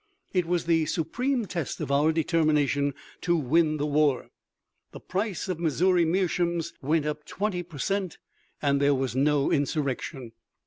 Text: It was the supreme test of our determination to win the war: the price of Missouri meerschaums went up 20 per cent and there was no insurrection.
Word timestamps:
It 0.33 0.47
was 0.47 0.65
the 0.65 0.87
supreme 0.87 1.45
test 1.45 1.79
of 1.79 1.91
our 1.91 2.11
determination 2.11 2.95
to 3.21 3.35
win 3.35 3.77
the 3.77 3.85
war: 3.85 4.31
the 4.93 4.99
price 4.99 5.47
of 5.47 5.59
Missouri 5.59 6.05
meerschaums 6.05 6.73
went 6.81 7.05
up 7.05 7.23
20 7.23 7.61
per 7.61 7.77
cent 7.77 8.17
and 8.63 8.81
there 8.81 8.95
was 8.95 9.15
no 9.15 9.51
insurrection. 9.51 10.31